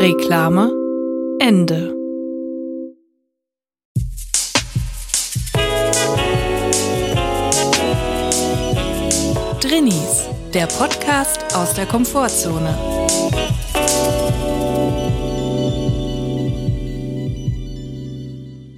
[0.00, 0.70] Reklame
[1.40, 1.92] Ende.
[9.60, 12.78] Drinnies, der Podcast aus der Komfortzone.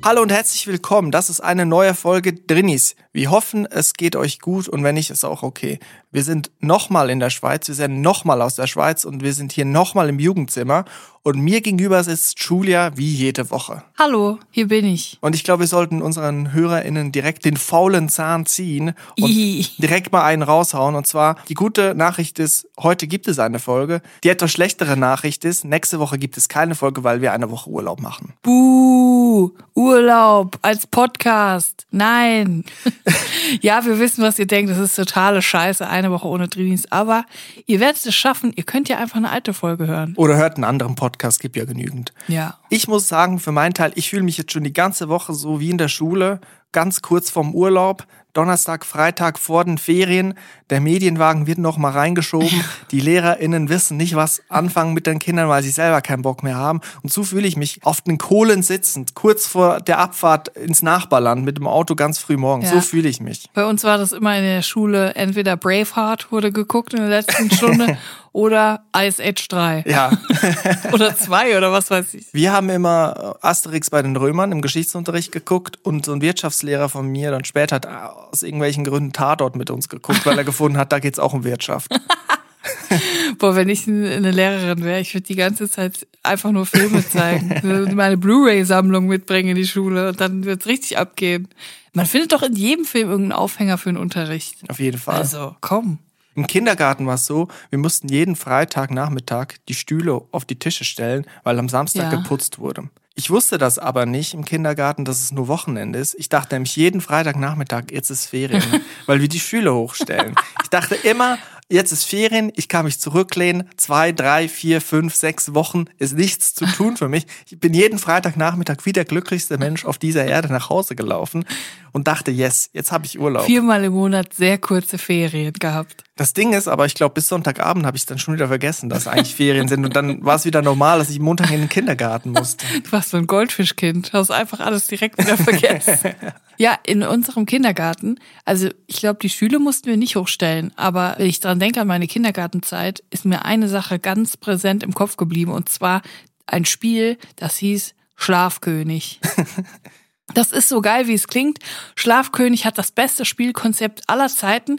[0.03, 1.11] Hallo und herzlich willkommen.
[1.11, 2.97] Das ist eine neue Folge Drinnies.
[3.13, 5.79] Wir hoffen, es geht euch gut und wenn nicht, ist auch okay.
[6.13, 9.53] Wir sind nochmal in der Schweiz, wir sind nochmal aus der Schweiz und wir sind
[9.53, 10.85] hier nochmal im Jugendzimmer
[11.23, 13.83] und mir gegenüber sitzt Julia wie jede Woche.
[13.99, 15.19] Hallo, hier bin ich.
[15.21, 19.67] Und ich glaube, wir sollten unseren HörerInnen direkt den faulen Zahn ziehen und Ih.
[19.79, 20.95] direkt mal einen raushauen.
[20.95, 24.01] Und zwar, die gute Nachricht ist, heute gibt es eine Folge.
[24.25, 27.69] Die etwas schlechtere Nachricht ist, nächste Woche gibt es keine Folge, weil wir eine Woche
[27.69, 28.33] Urlaub machen.
[28.43, 31.87] Buh, Urlaub als Podcast.
[31.91, 32.65] Nein.
[33.61, 34.71] ja, wir wissen, was ihr denkt.
[34.71, 36.91] Das ist totale Scheiße, eine Woche ohne Drinis.
[36.91, 37.25] Aber
[37.67, 38.53] ihr werdet es schaffen.
[38.57, 40.15] Ihr könnt ja einfach eine alte Folge hören.
[40.17, 42.13] Oder hört einen anderen Podcast, gibt ja genügend.
[42.29, 42.59] Ja.
[42.69, 45.61] Ich muss sagen, für meinen Teil, ich fühle mich jetzt schon die ganze Woche so
[45.61, 46.41] wie in der Schule,
[46.73, 48.07] ganz kurz vorm Urlaub.
[48.33, 50.35] Donnerstag, Freitag vor den Ferien.
[50.71, 52.65] Der Medienwagen wird noch mal reingeschoben.
[52.91, 56.57] Die LehrerInnen wissen nicht, was anfangen mit den Kindern, weil sie selber keinen Bock mehr
[56.57, 56.81] haben.
[57.03, 61.45] Und so fühle ich mich auf den Kohlen sitzend, kurz vor der Abfahrt ins Nachbarland
[61.45, 62.67] mit dem Auto ganz früh morgens.
[62.67, 62.77] Ja.
[62.77, 63.51] So fühle ich mich.
[63.53, 67.51] Bei uns war das immer in der Schule, entweder Braveheart wurde geguckt in der letzten
[67.51, 67.99] Stunde
[68.33, 69.85] oder Ice Age 3.
[69.87, 70.13] Ja.
[70.93, 72.27] Oder 2 oder was weiß ich.
[72.33, 77.07] Wir haben immer Asterix bei den Römern im Geschichtsunterricht geguckt und so ein Wirtschaftslehrer von
[77.07, 80.93] mir dann später hat aus irgendwelchen Gründen Tatort mit uns geguckt, weil er gefunden hat,
[80.93, 81.91] da geht's auch um Wirtschaft.
[83.39, 87.95] Boah, wenn ich eine Lehrerin wäre, ich würde die ganze Zeit einfach nur Filme zeigen.
[87.95, 91.49] Meine Blu-ray-Sammlung mitbringen in die Schule und dann wird's richtig abgehen.
[91.93, 94.59] Man findet doch in jedem Film irgendeinen Aufhänger für den Unterricht.
[94.69, 95.17] Auf jeden Fall.
[95.17, 95.99] Also, komm.
[96.35, 101.27] Im Kindergarten war es so, wir mussten jeden Freitagnachmittag die Stühle auf die Tische stellen,
[101.43, 102.11] weil am Samstag Ja.
[102.19, 102.89] geputzt wurde.
[103.17, 106.15] Ich wusste das aber nicht im Kindergarten, dass es nur Wochenende ist.
[106.19, 108.63] Ich dachte nämlich jeden Freitagnachmittag, jetzt ist Ferien,
[109.07, 110.35] weil wir die Stühle hochstellen.
[110.63, 111.37] Ich dachte immer,
[111.69, 116.55] jetzt ist Ferien, ich kann mich zurücklehnen, zwei, drei, vier, fünf, sechs Wochen ist nichts
[116.55, 117.27] zu tun für mich.
[117.51, 121.45] Ich bin jeden Freitagnachmittag wie der glücklichste Mensch auf dieser Erde nach Hause gelaufen
[121.93, 123.45] und dachte, yes, jetzt habe ich Urlaub.
[123.45, 126.05] Viermal im Monat sehr kurze Ferien gehabt.
[126.17, 129.09] Das Ding ist aber, ich glaube, bis Sonntagabend habe ich dann schon wieder vergessen, dass
[129.09, 129.85] eigentlich Ferien sind.
[129.85, 132.67] Und dann war es wieder normal, dass ich Montag in den Kindergarten musste.
[132.83, 136.15] Du warst so ein Goldfischkind, hast einfach alles direkt wieder vergessen.
[136.59, 141.27] ja, in unserem Kindergarten, also ich glaube, die Schüler mussten wir nicht hochstellen, aber wenn
[141.27, 145.53] ich dran denke an meine Kindergartenzeit, ist mir eine Sache ganz präsent im Kopf geblieben
[145.53, 146.03] und zwar
[146.47, 149.21] ein Spiel, das hieß Schlafkönig.
[150.35, 151.59] Das ist so geil, wie es klingt.
[151.97, 154.79] Schlafkönig hat das beste Spielkonzept aller Zeiten.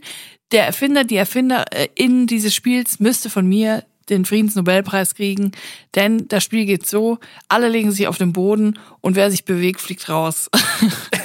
[0.51, 5.51] Der Erfinder, die Erfinderin dieses Spiels müsste von mir den Friedensnobelpreis kriegen,
[5.95, 7.17] denn das Spiel geht so,
[7.47, 10.49] alle legen sich auf den Boden und wer sich bewegt, fliegt raus.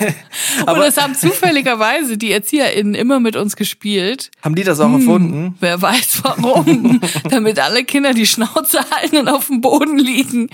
[0.66, 4.30] und es haben zufälligerweise die ErzieherInnen immer mit uns gespielt.
[4.42, 5.56] Haben die das auch erfunden?
[5.60, 7.00] Wer weiß warum.
[7.30, 10.48] Damit alle Kinder die Schnauze halten und auf dem Boden liegen.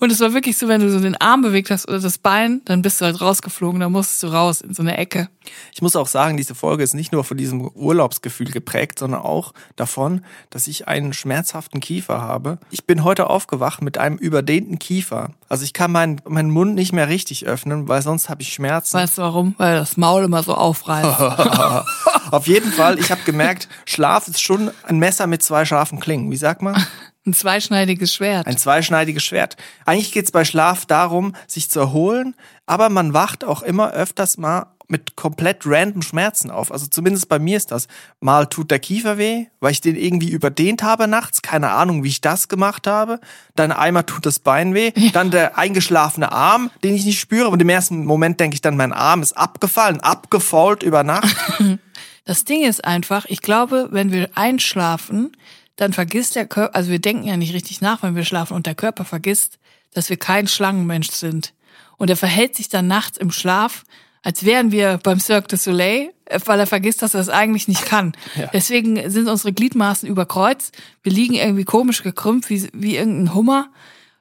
[0.00, 2.60] Und es war wirklich so, wenn du so den Arm bewegt hast oder das Bein,
[2.64, 5.28] dann bist du halt rausgeflogen, dann musstest du raus in so eine Ecke.
[5.72, 9.54] Ich muss auch sagen, diese Folge ist nicht nur von diesem Urlaubsgefühl geprägt, sondern auch
[9.76, 12.58] davon, dass ich einen schmerzhaften Kiefer habe.
[12.70, 15.30] Ich bin heute aufgewacht mit einem überdehnten Kiefer.
[15.48, 18.96] Also ich kann meinen, meinen Mund nicht mehr richtig öffnen, weil sonst habe ich Schmerzen.
[18.96, 19.54] Weißt du warum?
[19.58, 21.20] Weil das Maul immer so aufreißt.
[22.30, 26.30] Auf jeden Fall, ich habe gemerkt, Schlaf ist schon ein Messer mit zwei scharfen Klingen.
[26.30, 26.76] Wie sagt man?
[27.26, 28.46] Ein zweischneidiges Schwert.
[28.46, 29.58] Ein zweischneidiges Schwert.
[29.84, 32.34] Eigentlich geht's bei Schlaf darum, sich zu erholen,
[32.64, 36.72] aber man wacht auch immer öfters mal mit komplett random Schmerzen auf.
[36.72, 37.86] Also zumindest bei mir ist das.
[38.20, 41.42] Mal tut der Kiefer weh, weil ich den irgendwie überdehnt habe nachts.
[41.42, 43.20] Keine Ahnung, wie ich das gemacht habe.
[43.54, 44.92] Dann einmal tut das Bein weh.
[45.12, 47.48] Dann der eingeschlafene Arm, den ich nicht spüre.
[47.48, 51.36] Und im ersten Moment denke ich dann, mein Arm ist abgefallen, abgefault über Nacht.
[52.24, 55.34] Das Ding ist einfach, ich glaube, wenn wir einschlafen,
[55.76, 58.66] dann vergisst der Körper, also wir denken ja nicht richtig nach, wenn wir schlafen und
[58.66, 59.58] der Körper vergisst,
[59.94, 61.54] dass wir kein Schlangenmensch sind.
[61.96, 63.84] Und er verhält sich dann nachts im Schlaf,
[64.22, 67.68] als wären wir beim Cirque du Soleil, äh, weil er vergisst, dass er es eigentlich
[67.68, 68.12] nicht kann.
[68.36, 68.48] Ja.
[68.52, 70.76] Deswegen sind unsere Gliedmaßen überkreuzt.
[71.02, 73.68] Wir liegen irgendwie komisch gekrümmt, wie, wie irgendein Hummer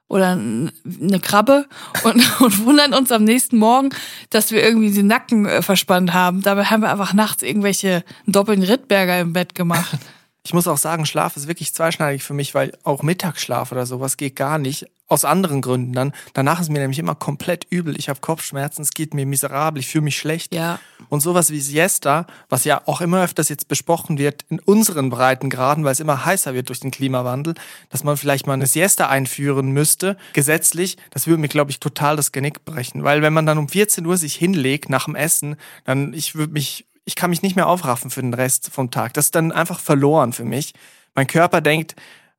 [0.07, 1.67] oder eine Krabbe
[2.03, 3.89] und, und wundern uns am nächsten Morgen,
[4.29, 6.41] dass wir irgendwie den Nacken äh, verspannt haben.
[6.41, 9.97] Dabei haben wir einfach nachts irgendwelche doppelten Rittberger im Bett gemacht.
[10.43, 14.15] Ich muss auch sagen, Schlaf ist wirklich zweischneidig für mich, weil auch Mittagsschlaf oder sowas
[14.15, 14.85] geht gar nicht.
[15.09, 16.11] Aus anderen Gründen dann.
[16.33, 17.97] Danach ist mir nämlich immer komplett übel.
[17.97, 20.53] Ich habe Kopfschmerzen, es geht mir miserabel, ich fühle mich schlecht.
[20.53, 20.79] Ja.
[21.07, 25.85] Und sowas wie Siesta, was ja auch immer öfters jetzt besprochen wird in unseren Breitengraden,
[25.85, 27.55] weil es immer heißer wird durch den Klimawandel,
[27.89, 32.17] dass man vielleicht mal eine Siesta einführen müsste, gesetzlich, das würde mir, glaube ich, total
[32.17, 33.05] das Genick brechen.
[33.05, 35.55] Weil wenn man dann um 14 Uhr sich hinlegt nach dem Essen,
[35.85, 39.13] dann ich würde mich, ich kann mich nicht mehr aufraffen für den Rest vom Tag.
[39.13, 40.73] Das ist dann einfach verloren für mich.
[41.15, 41.95] Mein Körper denkt,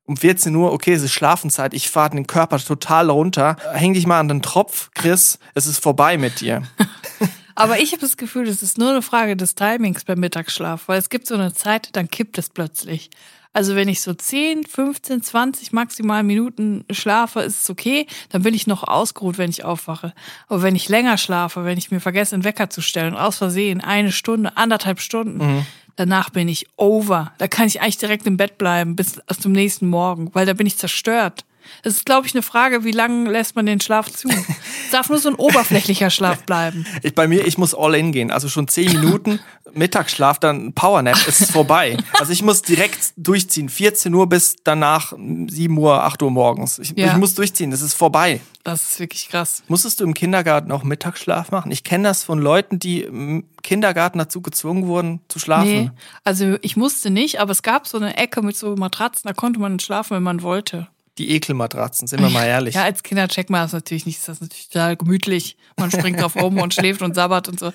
[0.09, 3.57] um 14 Uhr, okay, es ist Schlafenszeit, ich fahre den Körper total runter.
[3.73, 6.63] Häng dich mal an den Tropf, Chris, es ist vorbei mit dir.
[7.55, 10.97] Aber ich habe das Gefühl, das ist nur eine Frage des Timings beim Mittagsschlaf, weil
[10.97, 13.11] es gibt so eine Zeit, dann kippt es plötzlich.
[13.51, 18.05] Also wenn ich so 10, 15, 20 maximal Minuten schlafe, ist es okay.
[18.29, 20.13] Dann bin ich noch ausgeruht, wenn ich aufwache.
[20.47, 23.81] Aber wenn ich länger schlafe, wenn ich mir vergesse, einen Wecker zu stellen, aus Versehen,
[23.81, 25.65] eine Stunde, anderthalb Stunden,
[25.95, 27.33] danach bin ich over.
[27.39, 30.67] Da kann ich eigentlich direkt im Bett bleiben bis zum nächsten Morgen, weil da bin
[30.67, 31.43] ich zerstört.
[31.83, 34.27] Das ist, glaube ich, eine Frage, wie lange lässt man den Schlaf zu?
[34.29, 36.85] Es darf nur so ein oberflächlicher Schlaf bleiben.
[37.03, 38.31] Ich, bei mir, ich muss all in gehen.
[38.31, 39.39] Also schon zehn Minuten
[39.73, 41.97] Mittagsschlaf, dann Powernap, es ist vorbei.
[42.19, 43.69] Also ich muss direkt durchziehen.
[43.69, 46.79] 14 Uhr bis danach 7 Uhr, 8 Uhr morgens.
[46.79, 47.07] Ich, Ja.
[47.07, 48.41] ich muss durchziehen, das ist vorbei.
[48.63, 49.63] Das ist wirklich krass.
[49.67, 51.71] Musstest du im Kindergarten auch Mittagsschlaf machen?
[51.71, 55.69] Ich kenne das von Leuten, die im Kindergarten dazu gezwungen wurden, zu schlafen.
[55.69, 55.91] Nee,
[56.23, 59.59] also ich musste nicht, aber es gab so eine Ecke mit so Matratzen, da konnte
[59.59, 60.87] man schlafen, wenn man wollte.
[61.19, 62.75] Die Ekelmatratzen, sind wir mal ehrlich.
[62.75, 64.19] Ja, als Kinder checkt man das natürlich nicht.
[64.19, 65.57] Das ist natürlich total gemütlich.
[65.77, 67.71] Man springt drauf rum und schläft und sabbert und so.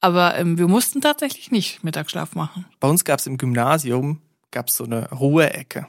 [0.00, 2.66] Aber ähm, wir mussten tatsächlich nicht Mittagsschlaf machen.
[2.80, 4.20] Bei uns gab es im Gymnasium
[4.52, 5.88] gab's so eine Ruheecke.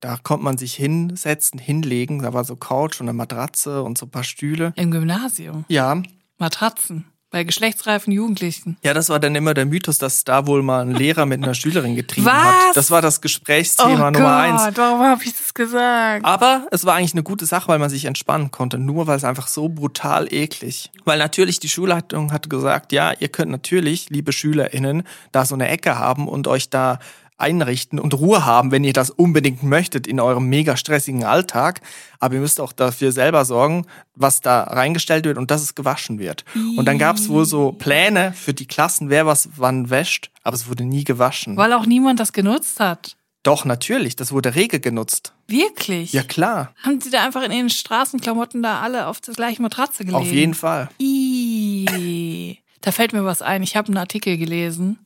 [0.00, 2.22] Da konnte man sich hinsetzen, hinlegen.
[2.22, 4.72] Da war so Couch und eine Matratze und so ein paar Stühle.
[4.76, 5.66] Im Gymnasium.
[5.68, 6.02] Ja,
[6.38, 7.04] Matratzen.
[7.32, 8.76] Bei geschlechtsreifen Jugendlichen.
[8.82, 11.54] Ja, das war dann immer der Mythos, dass da wohl mal ein Lehrer mit einer
[11.54, 12.34] Schülerin getrieben Was?
[12.34, 12.76] hat.
[12.76, 14.76] Das war das Gesprächsthema oh Nummer Gott, eins.
[14.76, 16.24] warum habe ich das gesagt?
[16.24, 19.22] Aber es war eigentlich eine gute Sache, weil man sich entspannen konnte, nur weil es
[19.22, 20.90] einfach so brutal eklig.
[21.04, 25.68] Weil natürlich die Schulleitung hat gesagt, ja, ihr könnt natürlich, liebe SchülerInnen, da so eine
[25.68, 26.98] Ecke haben und euch da
[27.40, 31.80] einrichten und Ruhe haben, wenn ihr das unbedingt möchtet in eurem mega stressigen Alltag.
[32.18, 36.18] Aber ihr müsst auch dafür selber sorgen, was da reingestellt wird und dass es gewaschen
[36.18, 36.44] wird.
[36.76, 40.54] Und dann gab es wohl so Pläne für die Klassen, wer was wann wäscht, aber
[40.54, 41.56] es wurde nie gewaschen.
[41.56, 43.16] Weil auch niemand das genutzt hat.
[43.42, 45.32] Doch, natürlich, das wurde rege genutzt.
[45.48, 46.12] Wirklich?
[46.12, 50.04] Ja klar, Haben sie da einfach in ihren Straßenklamotten da alle auf das gleiche Matratze
[50.04, 50.22] gelegt?
[50.22, 50.90] auf jeden Fall.
[51.00, 53.62] Ih, da fällt mir was ein.
[53.62, 54.98] Ich habe einen Artikel gelesen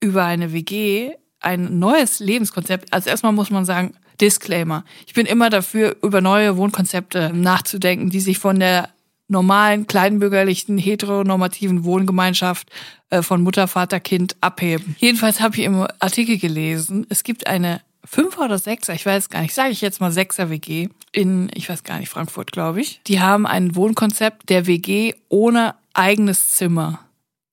[0.00, 1.12] über eine WG,
[1.46, 2.92] ein neues Lebenskonzept.
[2.92, 4.84] Also erstmal muss man sagen, Disclaimer.
[5.06, 8.90] Ich bin immer dafür, über neue Wohnkonzepte nachzudenken, die sich von der
[9.28, 12.68] normalen, kleinbürgerlichen, heteronormativen Wohngemeinschaft
[13.10, 14.96] äh, von Mutter, Vater, Kind abheben.
[14.98, 19.42] Jedenfalls habe ich im Artikel gelesen, es gibt eine Fünfer oder Sechser, ich weiß gar
[19.42, 23.00] nicht, sage ich jetzt mal Sechser WG in, ich weiß gar nicht, Frankfurt, glaube ich.
[23.06, 27.00] Die haben ein Wohnkonzept der WG ohne eigenes Zimmer.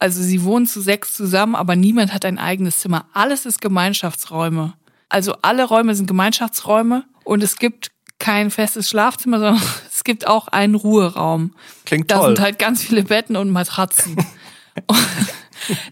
[0.03, 3.05] Also sie wohnen zu sechs zusammen, aber niemand hat ein eigenes Zimmer.
[3.13, 4.73] Alles ist Gemeinschaftsräume.
[5.07, 10.49] Also alle Räume sind Gemeinschaftsräume und es gibt kein festes Schlafzimmer, sondern es gibt auch
[10.49, 11.53] einen Ruheraum.
[11.85, 12.35] Klingt Da toll.
[12.35, 14.17] sind halt ganz viele Betten und Matratzen.
[14.87, 14.97] Und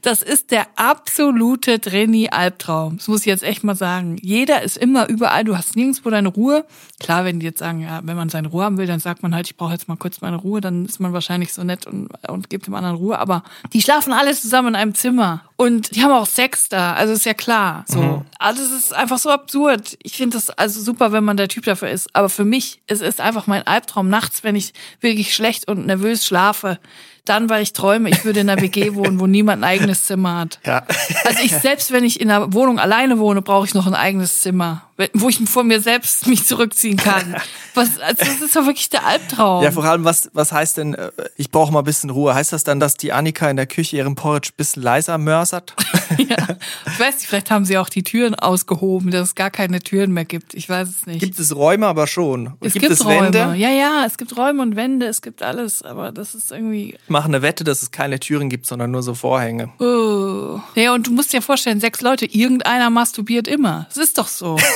[0.01, 2.97] das ist der absolute Trainee-Albtraum.
[2.97, 4.17] Das muss ich jetzt echt mal sagen.
[4.21, 5.43] Jeder ist immer überall.
[5.43, 6.65] Du hast nirgendwo deine Ruhe.
[6.99, 9.33] Klar, wenn die jetzt sagen, ja, wenn man seine Ruhe haben will, dann sagt man
[9.33, 10.61] halt, ich brauche jetzt mal kurz meine Ruhe.
[10.61, 13.19] Dann ist man wahrscheinlich so nett und, und gibt dem anderen Ruhe.
[13.19, 15.43] Aber die schlafen alle zusammen in einem Zimmer.
[15.55, 16.93] Und die haben auch Sex da.
[16.93, 17.85] Also ist ja klar.
[17.87, 18.25] So.
[18.39, 19.97] Alles ist einfach so absurd.
[20.01, 22.15] Ich finde das also super, wenn man der Typ dafür ist.
[22.15, 26.25] Aber für mich, es ist einfach mein Albtraum nachts, wenn ich wirklich schlecht und nervös
[26.25, 26.79] schlafe.
[27.25, 30.39] Dann, weil ich träume, ich würde in einer WG wohnen, wo niemand ein eigenes Zimmer
[30.39, 30.59] hat.
[30.65, 30.83] Ja.
[31.25, 34.41] Also ich selbst, wenn ich in einer Wohnung alleine wohne, brauche ich noch ein eigenes
[34.41, 37.35] Zimmer, wo ich von mir selbst mich zurückziehen kann.
[37.73, 39.63] Was, also das ist doch wirklich der Albtraum.
[39.63, 42.33] Ja, vor allem, was, was heißt denn, äh, ich brauche mal ein bisschen Ruhe?
[42.33, 45.75] Heißt das dann, dass die Annika in der Küche ihren Porridge ein bisschen leiser mörsert?
[46.17, 46.37] ja.
[46.85, 50.11] Ich weiß nicht, vielleicht haben sie auch die Türen ausgehoben, dass es gar keine Türen
[50.11, 50.53] mehr gibt.
[50.53, 51.19] Ich weiß es nicht.
[51.19, 52.53] Gibt es Räume, aber schon.
[52.59, 53.33] Es gibt, gibt es Räume.
[53.33, 53.55] Wände?
[53.57, 56.97] Ja, ja, es gibt Räume und Wände, es gibt alles, aber das ist irgendwie.
[57.11, 59.69] Mache eine Wette, dass es keine Türen gibt, sondern nur so Vorhänge.
[59.79, 60.59] Oh.
[60.75, 63.87] Ja, und du musst dir vorstellen, sechs Leute, irgendeiner masturbiert immer.
[63.89, 64.57] Es ist doch so.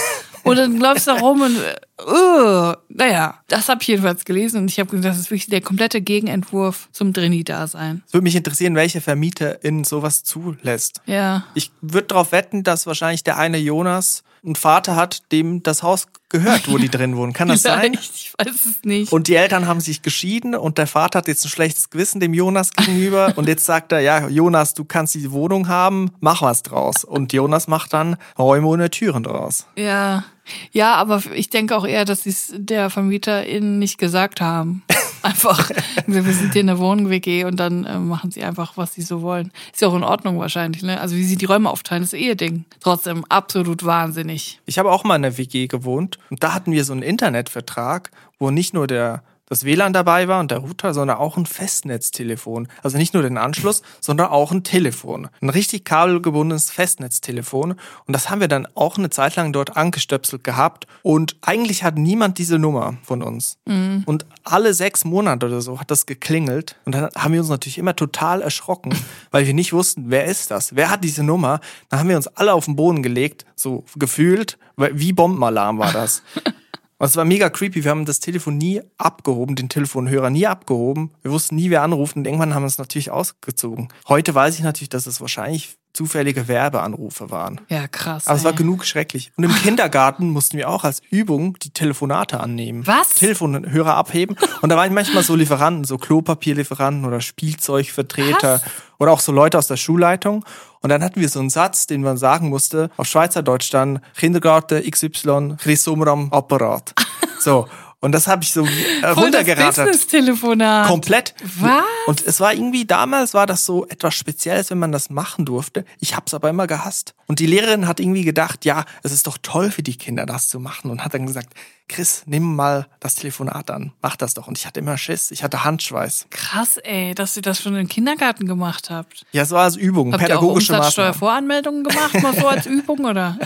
[0.46, 1.58] Und dann läufst du da rum und
[2.02, 5.62] uh, naja, das habe ich jedenfalls gelesen und ich habe gesagt, das ist wirklich der
[5.62, 8.04] komplette Gegenentwurf zum Drini-Dasein.
[8.08, 11.02] Es würde mich interessieren, welche Vermieter in sowas zulässt.
[11.06, 11.46] Ja.
[11.54, 16.08] Ich würde darauf wetten, dass wahrscheinlich der eine Jonas einen Vater hat, dem das Haus
[16.30, 17.34] gehört, wo die drin wohnen.
[17.34, 17.94] Kann das sein?
[17.94, 19.12] Ich weiß es nicht.
[19.12, 22.34] Und die Eltern haben sich geschieden und der Vater hat jetzt ein schlechtes Gewissen dem
[22.34, 26.62] Jonas gegenüber und jetzt sagt er, ja, Jonas, du kannst die Wohnung haben, mach was
[26.62, 27.04] draus.
[27.04, 29.66] Und Jonas macht dann Räume ohne Türen draus.
[29.76, 30.24] ja.
[30.72, 34.84] Ja, aber ich denke auch eher, dass sie es der VermieterInnen nicht gesagt haben.
[35.22, 35.72] Einfach,
[36.06, 39.24] wir sind hier in der Wohnung-WG und dann äh, machen sie einfach, was sie so
[39.24, 39.52] wollen.
[39.74, 41.02] Ist ja auch in Ordnung wahrscheinlich, ne?
[41.02, 42.66] Also wie sie die Räume aufteilen, ist eh ihr Ding.
[42.80, 44.60] Trotzdem absolut wahnsinnig.
[44.68, 48.12] Ich habe auch mal in der WG gewohnt und da hatten wir so einen Internetvertrag,
[48.38, 52.68] wo nicht nur der das WLAN dabei war und der Router, sondern auch ein Festnetztelefon.
[52.82, 55.30] Also nicht nur den Anschluss, sondern auch ein Telefon.
[55.42, 57.74] Ein richtig kabelgebundenes Festnetztelefon.
[57.74, 60.88] Und das haben wir dann auch eine Zeit lang dort angestöpselt gehabt.
[61.04, 63.60] Und eigentlich hat niemand diese Nummer von uns.
[64.06, 66.78] Und alle sechs Monate oder so hat das geklingelt.
[66.86, 68.96] Und dann haben wir uns natürlich immer total erschrocken,
[69.32, 70.76] weil wir nicht wussten, wer ist das?
[70.76, 71.60] Wer hat diese Nummer?
[71.90, 76.24] Dann haben wir uns alle auf den Boden gelegt, so gefühlt, wie Bombenalarm war das.
[76.98, 77.84] Und es war mega creepy.
[77.84, 81.12] Wir haben das Telefon nie abgehoben, den Telefonhörer nie abgehoben.
[81.22, 83.90] Wir wussten nie, wer anruft und irgendwann haben wir es natürlich ausgezogen.
[84.08, 87.62] Heute weiß ich natürlich, dass es wahrscheinlich zufällige Werbeanrufe waren.
[87.70, 88.28] Ja, krass.
[88.28, 89.32] Aber es war genug schrecklich.
[89.38, 92.86] Und im Kindergarten mussten wir auch als Übung die Telefonate annehmen.
[92.86, 93.16] Was?
[93.16, 94.36] Telefonhörer abheben.
[94.62, 98.62] Und da waren manchmal so Lieferanten, so Klopapierlieferanten oder Spielzeugvertreter
[99.00, 100.46] oder auch so Leute aus der Schulleitung.
[100.82, 104.84] Und dann hatten wir so einen Satz, den man sagen musste, auf Schweizerdeutsch dann, Kindergarten
[104.90, 106.94] XY, Chrysomram Apparat.
[107.38, 107.68] So.
[108.02, 109.88] Und das habe ich so äh, runtergerattert.
[109.88, 110.88] Business-Telefonat.
[110.88, 111.34] Komplett.
[111.60, 111.84] Was?
[112.08, 115.86] Und es war irgendwie, damals war das so etwas Spezielles, wenn man das machen durfte.
[116.00, 117.16] Ich hab's aber immer gehasst.
[117.28, 120.48] Und die Lehrerin hat irgendwie gedacht, ja, es ist doch toll für die Kinder, das
[120.48, 120.92] zu machen.
[120.92, 121.54] Und hat dann gesagt,
[121.88, 123.94] Chris, nimm mal das Telefonat an.
[124.02, 124.48] Mach das doch.
[124.48, 125.30] Und ich hatte immer Schiss.
[125.32, 126.28] Ich hatte Handschweiß.
[126.32, 129.24] Krass, ey, dass ihr das schon im Kindergarten gemacht habt.
[129.32, 130.74] Ja, war als Übung, Habt ihr auch pädagogische.
[130.74, 133.38] Umsatzsteuervoranmeldungen gemacht, mal so als Übung, oder?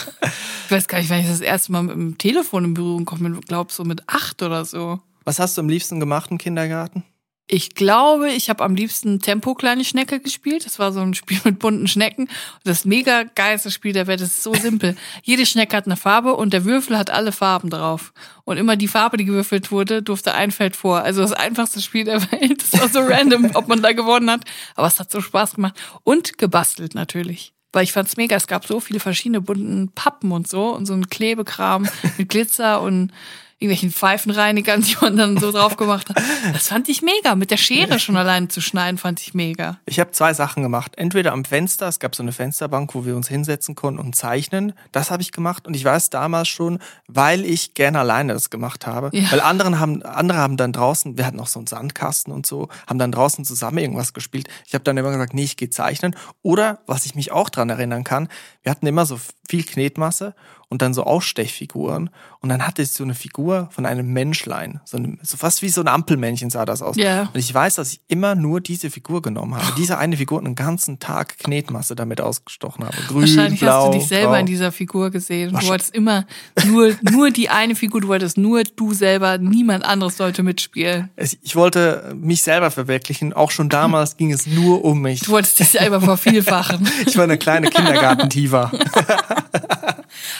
[0.65, 3.37] Ich weiß gar nicht, wann ich das erste Mal mit dem Telefon in Berührung komme.
[3.39, 4.99] Ich glaube, so mit acht oder so.
[5.25, 7.03] Was hast du am liebsten gemacht im Kindergarten?
[7.51, 10.67] Ich glaube, ich habe am liebsten Tempo kleine Schnecke gespielt.
[10.67, 12.29] Das war so ein Spiel mit bunten Schnecken.
[12.63, 14.21] Das mega geilste Spiel der Welt.
[14.21, 14.95] Das ist so simpel.
[15.23, 18.13] Jede Schnecke hat eine Farbe und der Würfel hat alle Farben drauf.
[18.45, 21.01] Und immer die Farbe, die gewürfelt wurde, durfte ein Feld vor.
[21.01, 22.61] Also das einfachste Spiel der Welt.
[22.61, 24.41] Das war so random, ob man da gewonnen hat.
[24.75, 25.73] Aber es hat so Spaß gemacht.
[26.03, 27.53] Und gebastelt natürlich.
[27.71, 28.35] Weil ich fand's mega.
[28.35, 30.75] Es gab so viele verschiedene bunten Pappen und so.
[30.75, 31.89] Und so ein Klebekram
[32.19, 33.11] mit Glitzer und
[33.59, 36.17] irgendwelchen Pfeifenreinigern, die man dann so drauf gemacht hat.
[36.53, 37.35] Das fand ich mega.
[37.35, 39.79] Mit der Schere schon allein zu schneiden, fand ich mega.
[39.85, 40.93] Ich habe zwei Sachen gemacht.
[40.95, 44.71] Entweder am Fenster, es gab so eine Fensterbank, wo wir uns hinsetzen konnten und zeichnen.
[44.93, 45.67] Das habe ich gemacht.
[45.67, 49.09] Und ich weiß damals schon, weil ich gerne alleine das gemacht habe.
[49.11, 49.29] Ja.
[49.29, 52.69] Weil anderen haben, andere haben dann draußen, wir hatten noch so einen Sandkasten und so,
[52.87, 54.47] haben dann draußen zusammen irgendwas gespielt.
[54.65, 56.15] Ich habe dann immer gesagt, nee, ich gehe zeichnen.
[56.41, 58.29] Oder, was ich mich auch dran erinnern kann,
[58.63, 60.33] wir hatten immer so viel Knetmasse
[60.69, 62.09] und dann so Ausstechfiguren.
[62.41, 64.79] Und dann hatte ich so eine Figur von einem Menschlein.
[64.85, 66.95] So, eine, so fast wie so ein Ampelmännchen sah das aus.
[66.95, 67.23] Ja.
[67.33, 69.73] Und ich weiß, dass ich immer nur diese Figur genommen habe.
[69.77, 72.95] Diese eine Figur und einen ganzen Tag Knetmasse damit ausgestochen habe.
[73.07, 74.39] Grün, Wahrscheinlich blau, hast du dich selber grau.
[74.39, 75.51] in dieser Figur gesehen.
[75.59, 76.25] Du wolltest immer
[76.65, 81.09] nur, nur die eine Figur, du wolltest nur du selber, niemand anderes sollte mitspielen.
[81.41, 83.33] Ich wollte mich selber verwirklichen.
[83.33, 85.21] Auch schon damals ging es nur um mich.
[85.21, 86.87] Du wolltest dich selber vervielfachen.
[87.05, 88.71] Ich war eine kleine Kindergartentiva.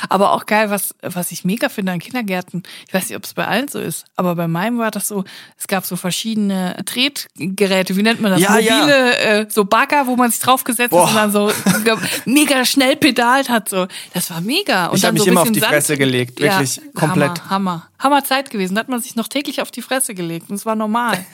[0.08, 2.64] Aber auch geil, was, was ich mega finde an Kindergärten.
[2.88, 5.24] Ich weiß nicht, ob es bei allen so ist, aber bei meinem war das so,
[5.58, 8.42] es gab so verschiedene Tretgeräte, wie nennt man das?
[8.42, 8.80] Ja, ja.
[8.80, 11.12] Mobile, Äh, so Bagger, wo man sich draufgesetzt Boah.
[11.14, 11.52] hat und dann
[11.86, 13.68] so mega schnell pedalt hat.
[13.70, 13.88] So.
[14.14, 14.88] Das war mega.
[14.88, 17.30] Und Ich dann hab mich so immer auf die Sand- Fresse gelegt, wirklich ja, komplett.
[17.50, 17.90] Hammer, Hammer.
[18.00, 18.76] Hammer Zeit gewesen.
[18.76, 21.18] Da hat man sich noch täglich auf die Fresse gelegt und es war normal.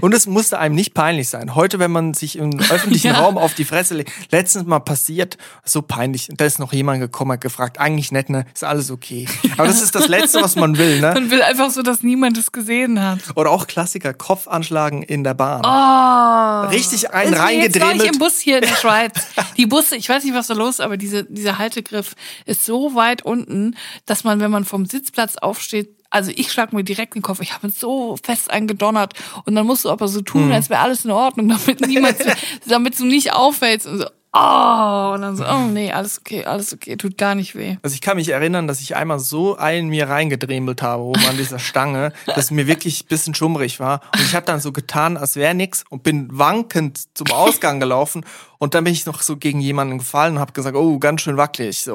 [0.00, 1.54] Und es musste einem nicht peinlich sein.
[1.54, 3.20] Heute, wenn man sich im öffentlichen Ja.
[3.20, 6.28] Raum auf die Fresse legt, letztens mal passiert, so peinlich.
[6.36, 8.44] Da ist noch jemand gekommen, hat gefragt, eigentlich nett, ne?
[8.54, 9.26] Ist alles okay.
[9.56, 11.12] Aber das ist das Letzte, was man will, ne?
[11.14, 13.20] Man will einfach so, dass niemand es gesehen hat.
[13.34, 15.62] Oder auch Klassiker, Kopfanschlagen in der Bahn.
[15.64, 16.68] Oh.
[16.70, 18.12] Richtig einen neulich reingedremelt.
[18.12, 19.12] im Bus hier in der Schweiz.
[19.56, 22.14] Die Busse, ich weiß nicht, was da los ist, aber diese, dieser Haltegriff
[22.46, 23.76] ist so weit unten,
[24.06, 27.54] dass man, wenn man vom Sitzplatz aufsteht, also ich schlag mir direkt den Kopf, ich
[27.54, 29.14] habe es so fest eingedonnert
[29.44, 30.52] und dann musst du aber so tun, Hm.
[30.52, 32.18] als wäre alles in Ordnung, damit niemand,
[32.68, 34.04] damit du nicht auffällst und so,
[34.34, 37.76] oh, und dann so, oh nee, alles okay, alles okay, tut gar nicht weh.
[37.82, 41.36] Also ich kann mich erinnern, dass ich einmal so einen mir reingedremelt habe oben an
[41.36, 44.00] dieser Stange, dass mir wirklich ein bisschen schummrig war.
[44.14, 48.24] Und ich habe dann so getan, als wäre nix und bin wankend zum Ausgang gelaufen.
[48.58, 51.36] Und dann bin ich noch so gegen jemanden gefallen und habe gesagt, oh, ganz schön
[51.36, 51.82] wackelig.
[51.82, 51.92] So.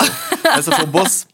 [0.53, 1.27] Also vom Bus.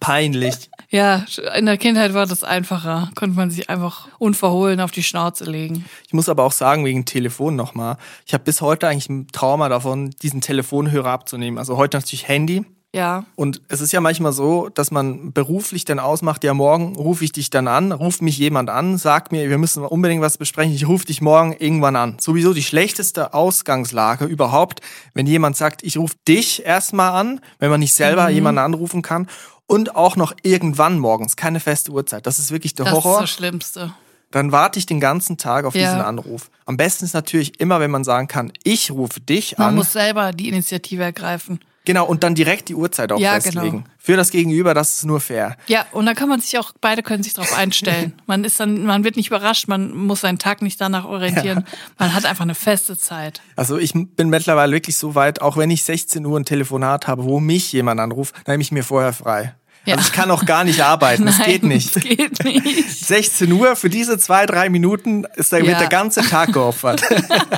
[0.00, 0.70] Peinlich.
[0.90, 1.24] Ja,
[1.56, 3.10] in der Kindheit war das einfacher.
[3.14, 5.84] Konnte man sich einfach unverhohlen auf die Schnauze legen.
[6.06, 7.98] Ich muss aber auch sagen, wegen Telefon nochmal.
[8.24, 11.58] Ich habe bis heute eigentlich ein Trauma davon, diesen Telefonhörer abzunehmen.
[11.58, 12.64] Also heute natürlich Handy.
[12.94, 13.26] Ja.
[13.36, 17.32] Und es ist ja manchmal so, dass man beruflich dann ausmacht, ja, morgen rufe ich
[17.32, 20.88] dich dann an, ruft mich jemand an, sagt mir, wir müssen unbedingt was besprechen, ich
[20.88, 22.16] rufe dich morgen irgendwann an.
[22.18, 24.80] Sowieso die schlechteste Ausgangslage überhaupt,
[25.12, 28.34] wenn jemand sagt, ich rufe dich erstmal an, wenn man nicht selber Mhm.
[28.34, 29.28] jemanden anrufen kann.
[29.68, 32.26] Und auch noch irgendwann morgens, keine feste Uhrzeit.
[32.26, 33.14] Das ist wirklich der Das Horror.
[33.18, 33.92] ist das Schlimmste.
[34.30, 35.82] Dann warte ich den ganzen Tag auf Ja.
[35.84, 36.50] diesen Anruf.
[36.66, 39.74] Am besten ist natürlich immer, wenn man sagen kann, ich rufe dich Man an.
[39.76, 41.60] muss selber die Initiative ergreifen.
[41.84, 43.70] Genau, und dann direkt die Uhrzeit auch Ja, festlegen.
[43.70, 43.84] genau.
[43.96, 45.56] Für das Gegenüber, das ist nur fair.
[45.68, 48.12] Ja, und dann kann man sich auch, beide können sich darauf einstellen.
[48.26, 51.64] Man ist dann, man wird nicht überrascht, man muss seinen Tag nicht danach orientieren.
[51.98, 53.40] Man hat einfach eine feste Zeit.
[53.56, 57.24] Also ich bin mittlerweile wirklich so weit, auch wenn ich 16 Uhr ein Telefonat habe,
[57.24, 59.54] wo mich jemand anruft, dann nehme ich mir vorher frei.
[59.88, 59.96] Ja.
[59.96, 61.96] Also ich kann auch gar nicht arbeiten, das Nein, geht nicht.
[61.96, 62.88] Das geht nicht.
[63.06, 65.78] 16 Uhr, für diese zwei, drei Minuten ist da wird Ja.
[65.78, 67.02] der ganze Tag geopfert.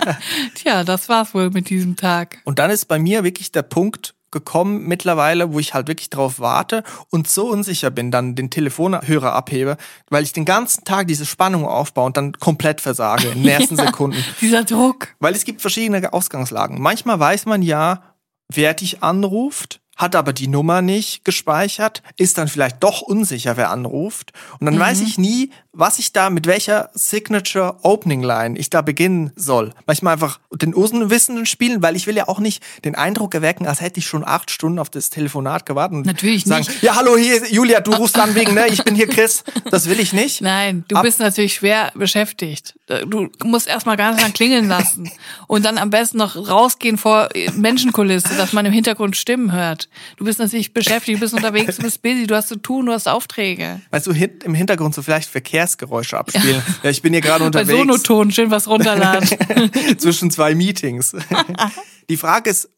[0.54, 2.38] Tja, das war's wohl mit diesem Tag.
[2.44, 6.38] Und dann ist bei mir wirklich der Punkt gekommen mittlerweile, wo ich halt wirklich drauf
[6.38, 9.76] warte und so unsicher bin, dann den Telefonhörer abhebe,
[10.08, 13.76] weil ich den ganzen Tag diese Spannung aufbaue und dann komplett versage in den ersten
[13.76, 14.24] Ja, Sekunden.
[14.40, 15.08] Dieser Druck.
[15.18, 16.80] Weil es gibt verschiedene Ausgangslagen.
[16.80, 18.02] Manchmal weiß man ja,
[18.48, 23.70] wer dich anruft, hat aber die Nummer nicht gespeichert, ist dann vielleicht doch unsicher, wer
[23.70, 24.32] anruft.
[24.58, 28.82] Und dann weiß ich nie, was ich da, mit welcher Signature Opening Line ich da
[28.82, 29.72] beginnen soll.
[29.86, 33.80] Manchmal einfach den Unwissenden spielen, weil ich will ja auch nicht den Eindruck erwecken, als
[33.80, 36.82] hätte ich schon acht Stunden auf das Telefonat gewartet und Natürlich sagen, nicht.
[36.82, 39.44] ja, hallo, hier, Julia, du rufst an wegen, ne, ich bin hier Chris.
[39.70, 40.40] Das will ich nicht.
[40.40, 42.74] Nein, du Ab- bist natürlich schwer beschäftigt.
[43.06, 45.10] Du musst erstmal ganz lang klingeln lassen
[45.46, 49.88] und dann am besten noch rausgehen vor Menschenkulisse, dass man im Hintergrund Stimmen hört.
[50.16, 52.92] Du bist natürlich beschäftigt, du bist unterwegs, du bist busy, du hast zu tun, du
[52.92, 53.80] hast Aufträge.
[53.90, 55.28] Weißt du, im Hintergrund so vielleicht
[55.60, 56.62] Verkehrsgeräusche abspielen.
[56.82, 57.78] Ja, ich bin hier gerade Bei unterwegs.
[57.78, 59.28] Sonoton schön was runterladen.
[59.98, 61.14] zwischen zwei Meetings.
[62.08, 62.70] Die Frage ist,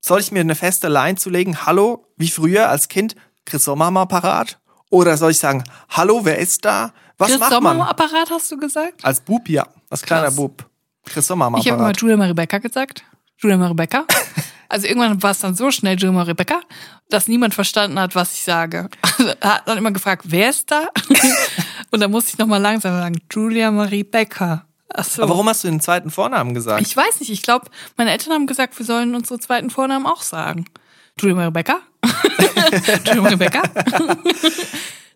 [0.00, 1.66] soll ich mir eine feste Line zulegen?
[1.66, 4.58] Hallo, wie früher als Kind, Chris Sommer mal parat?
[4.90, 6.92] Oder soll ich sagen, hallo, wer ist da?
[7.18, 7.88] Was Chris macht Sommer man?
[7.88, 9.04] Apparat hast du gesagt?
[9.04, 9.66] Als Bub, ja.
[9.90, 10.36] Als kleiner Krass.
[10.36, 10.64] Bub.
[11.04, 12.00] Chris Sommer am Ich habe immer Apparat.
[12.00, 13.04] Julia Maribecca gesagt.
[13.38, 14.04] Julia Maribecca.
[14.68, 16.60] Also irgendwann war es dann so schnell Julia Maribecca,
[17.08, 18.88] dass niemand verstanden hat, was ich sage.
[19.18, 20.88] Also hat dann immer gefragt, wer ist da?
[21.90, 24.66] Und dann musste ich nochmal langsam sagen, Julia Marie Becker.
[24.92, 25.22] Ach so.
[25.22, 26.82] Aber warum hast du den zweiten Vornamen gesagt?
[26.82, 30.22] Ich weiß nicht, ich glaube, meine Eltern haben gesagt, wir sollen unsere zweiten Vornamen auch
[30.22, 30.66] sagen.
[31.18, 31.80] Julia Marie Becker?
[33.04, 33.62] Julia Marie Becker?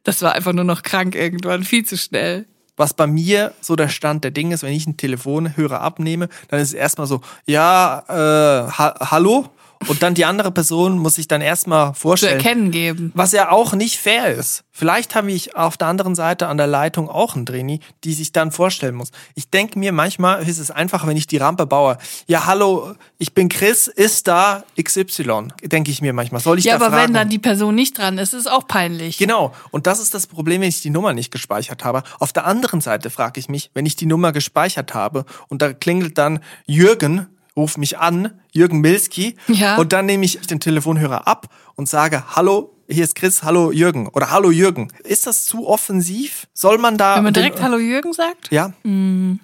[0.05, 2.47] Das war einfach nur noch krank irgendwann, viel zu schnell.
[2.77, 6.61] Was bei mir so der Stand der Dinge ist, wenn ich einen Telefonhörer abnehme, dann
[6.61, 9.51] ist es erstmal so, ja, äh, ha hallo?
[9.89, 12.37] Und dann die andere Person muss sich dann erstmal Zu vorstellen.
[12.39, 13.13] erkennen geben.
[13.15, 14.65] Was ja auch nicht fair ist.
[14.75, 18.33] Vielleicht habe ich auf der anderen Seite an der Leitung auch einen Trainee, die sich
[18.33, 19.11] dann vorstellen muss.
[19.35, 21.99] Ich denke mir, manchmal ist es einfach, wenn ich die Rampe baue.
[22.27, 25.49] Ja, hallo, ich bin Chris, ist da XY?
[25.65, 26.41] Denke ich mir manchmal.
[26.41, 27.09] Soll ich Ja, da aber fragen?
[27.09, 29.19] wenn dann die Person nicht dran ist, ist es auch peinlich.
[29.19, 29.53] Genau.
[29.71, 32.03] Und das ist das Problem, wenn ich die Nummer nicht gespeichert habe.
[32.19, 35.73] Auf der anderen Seite frage ich mich, wenn ich die Nummer gespeichert habe und da
[35.75, 39.77] klingelt dann Jürgen, ruf mich an, Jürgen Milski, Ja.
[39.77, 44.09] und dann nehme ich den Telefonhörer ab und sage, hallo, hier ist Chris, hallo Jürgen
[44.09, 44.89] oder hallo Jürgen.
[45.05, 46.47] Ist das zu offensiv?
[46.53, 47.17] Soll man da...
[47.17, 48.51] Wenn man den- direkt Hallo Jürgen sagt?
[48.51, 48.73] Ja,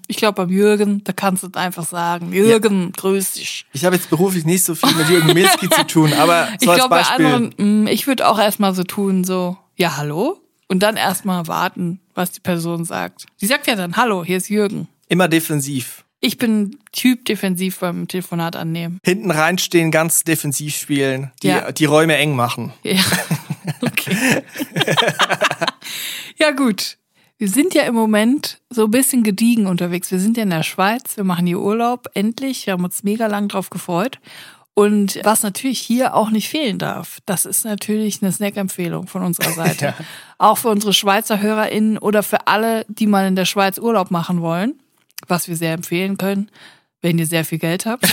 [0.06, 3.66] Ich glaube, beim Jürgen, da kannst du einfach sagen, Jürgen, grüß dich.
[3.72, 6.70] ich habe jetzt beruflich nicht so viel mit Jürgen Milski zu tun, aber Ich so
[6.72, 10.40] als glaube, bei anderen, ich würde auch erstmal so tun, so, ja, hallo?
[10.66, 13.24] Und dann erstmal warten, was die Person sagt.
[13.40, 14.88] Die sagt ja dann, hallo, hier ist Jürgen.
[15.08, 16.04] immer defensiv.
[16.20, 18.98] Ich bin Typ defensiv beim Telefonat annehmen.
[19.04, 21.70] Hinten reinstehen, ganz defensiv spielen, die, Ja.
[21.70, 22.72] die Räume eng machen.
[22.82, 23.00] Ja,
[23.82, 24.42] okay.
[26.38, 26.96] ja, gut.
[27.40, 30.10] Wir sind ja im Moment so ein bisschen gediegen unterwegs.
[30.10, 32.66] Wir sind ja in der Schweiz, wir machen hier Urlaub, endlich.
[32.66, 34.18] Wir haben uns mega lang drauf gefreut.
[34.74, 39.52] Und was natürlich hier auch nicht fehlen darf, das ist natürlich eine Snack-Empfehlung von unserer
[39.54, 39.84] Seite.
[39.86, 39.94] Ja.
[40.38, 44.40] Auch für unsere Schweizer HörerInnen oder für alle, die mal in der Schweiz Urlaub machen
[44.40, 44.74] wollen,
[45.28, 46.50] was wir sehr empfehlen können,
[47.00, 48.06] wenn ihr sehr viel Geld habt.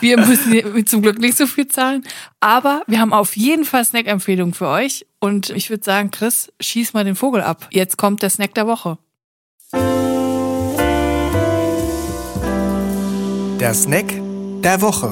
[0.00, 2.06] Wir müssen zum Glück nicht so viel zahlen.
[2.40, 5.06] Aber wir haben auf jeden Fall Snack-Empfehlungen für euch.
[5.18, 7.68] Und ich würde sagen, Chris, schieß mal den Vogel ab.
[7.70, 8.96] Jetzt kommt der Snack der Woche.
[13.60, 14.14] Der Snack
[14.62, 15.08] der Woche.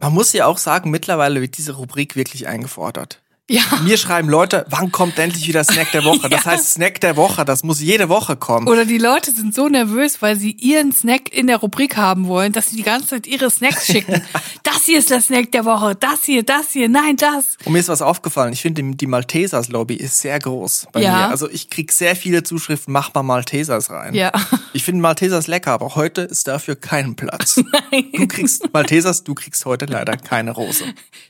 [0.00, 3.21] Man muss ja auch sagen, mittlerweile wird diese Rubrik wirklich eingefordert.
[3.50, 3.62] Ja.
[3.82, 6.28] Mir schreiben Leute, wann kommt endlich wieder Snack der Woche?
[6.30, 6.52] Das Ja.
[6.52, 8.68] heißt, Snack der Woche, das muss jede Woche kommen.
[8.68, 12.52] Oder die Leute sind so nervös, weil sie ihren Snack in der Rubrik haben wollen,
[12.52, 14.22] dass sie die ganze Zeit ihre Snacks schicken.
[14.62, 17.56] das hier ist der Snack der Woche, das hier, das hier, nein, das.
[17.64, 18.52] Und mir ist was aufgefallen.
[18.52, 21.16] Ich finde, die- die Maltesers-Lobby ist sehr groß bei Ja.
[21.16, 21.28] mir.
[21.28, 24.14] Also ich krieg sehr viele Zuschriften, mach mal Maltesers rein.
[24.14, 24.32] Ja.
[24.74, 27.56] Ich finde Maltesers lecker, aber heute ist dafür kein Platz.
[27.56, 30.84] Du kriegst Maltesers, du kriegst heute leider keine Rose.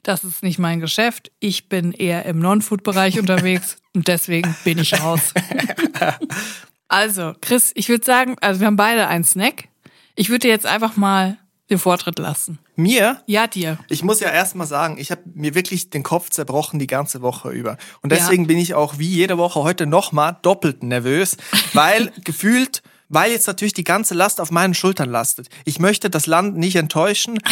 [0.05, 1.33] Das ist nicht mein Geschäft.
[1.40, 5.33] Ich bin eher im Non-Food-Bereich unterwegs und deswegen bin ich raus.
[6.88, 9.69] also, Chris, ich würde sagen, also wir haben beide einen Snack.
[10.17, 11.38] Ich würde dir jetzt einfach mal
[11.71, 12.59] den Vortritt lassen.
[12.77, 13.79] Mir Ja, dir.
[13.88, 17.23] Ich muss ja erst mal sagen, ich habe mir wirklich den Kopf zerbrochen die ganze
[17.23, 17.79] Woche über.
[18.03, 21.37] Und deswegen bin ich auch wie jede Woche heute noch mal doppelt nervös,
[21.73, 25.48] weil gefühlt, weil jetzt natürlich die ganze Last auf meinen Schultern lastet.
[25.64, 27.38] Ich möchte das Land nicht enttäuschen.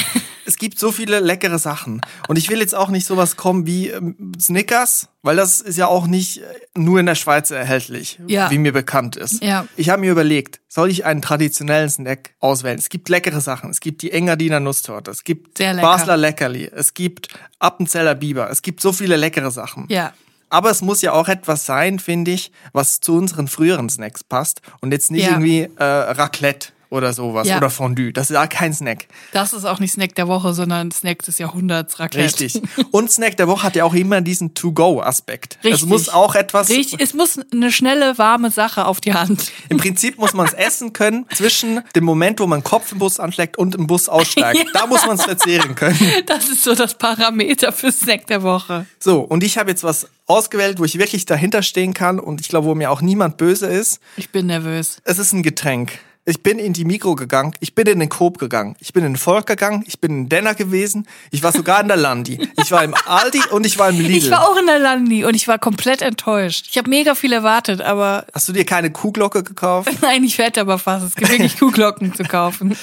[0.46, 2.00] Es gibt so viele leckere Sachen.
[2.26, 5.86] Und ich will jetzt auch nicht sowas kommen wie ähm, Snickers, weil das ist ja
[5.86, 6.44] auch nicht äh,
[6.76, 8.50] nur in der Schweiz erhältlich, Ja.
[8.50, 9.44] wie mir bekannt ist.
[9.44, 9.66] Ja.
[9.76, 12.78] Ich habe mir überlegt, soll ich einen traditionellen Snack auswählen?
[12.80, 13.70] Es gibt leckere Sachen.
[13.70, 15.12] Es gibt die Engadiner Nusstorte.
[15.12, 15.80] Es gibt lecker.
[15.82, 16.64] Basler Leckerli.
[16.74, 17.28] Es gibt
[17.60, 18.50] Appenzeller Biber.
[18.50, 19.86] Es gibt so viele leckere Sachen.
[19.88, 20.12] Ja.
[20.50, 24.60] Aber es muss ja auch etwas sein, finde ich, was zu unseren früheren Snacks passt.
[24.80, 25.30] Und jetzt nicht Ja.
[25.30, 27.56] irgendwie äh, Raclette oder sowas Ja.
[27.56, 28.12] oder Fondue.
[28.12, 29.06] Das ist ja kein Snack.
[29.32, 32.40] Das ist auch nicht Snack der Woche, sondern Snack des Jahrhunderts, Raclette.
[32.44, 32.62] Richtig.
[32.90, 35.58] Und Snack der Woche hat ja auch immer diesen To-Go-Aspekt.
[35.62, 35.88] Es Richtig.
[35.88, 36.68] muss auch etwas.
[36.68, 39.52] Richtig, es muss eine schnelle, warme Sache auf die Hand.
[39.68, 43.20] Im Prinzip muss man es essen können zwischen dem Moment, wo man Kopf im Bus
[43.20, 44.66] anschlägt und im Bus aussteigt.
[44.72, 45.98] Da muss man es verzehren können.
[46.26, 48.86] Das ist so das Parameter für Snack der Woche.
[48.98, 52.48] So, und ich habe jetzt was ausgewählt, wo ich wirklich dahinter stehen kann und ich
[52.48, 54.00] glaube, wo mir auch niemand böse ist.
[54.16, 54.98] Ich bin nervös.
[55.04, 55.98] Es ist ein Getränk.
[56.30, 59.14] Ich bin in die Mikro gegangen, ich bin in den Coop gegangen, ich bin in
[59.14, 62.70] den Volk gegangen, ich bin in Denner gewesen, ich war sogar in der Landi, ich
[62.70, 64.12] war im Aldi und ich war im Lidl.
[64.26, 66.68] Ich war auch in der Landi und ich war komplett enttäuscht.
[66.70, 69.90] Ich habe mega viel erwartet, aber Hast du dir keine Kuhglocke gekauft?
[70.02, 71.04] nein, ich werde aber fast.
[71.06, 72.76] Es gibt wirklich Kuhglocken zu kaufen.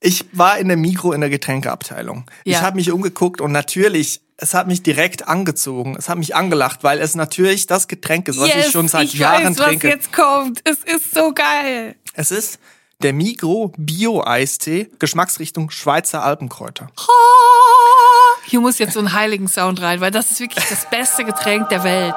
[0.00, 2.30] Ich war in der Mikro in der Getränkeabteilung.
[2.44, 2.60] Ich Ja.
[2.60, 5.96] habe mich umgeguckt und natürlich, es hat mich direkt angezogen.
[5.98, 9.14] Es hat mich angelacht, weil es natürlich das Getränk ist, was ich schon seit ich
[9.14, 9.88] Jahren weiß, trinke.
[9.88, 10.60] was jetzt kommt.
[10.64, 11.96] Es ist so geil.
[12.14, 12.58] Es ist
[13.02, 16.88] der Migro Bio-Eistee, Geschmacksrichtung Schweizer Alpenkräuter.
[18.46, 21.68] Hier muss jetzt so ein heiligen Sound rein, weil das ist wirklich das beste Getränk
[21.68, 22.14] der Welt.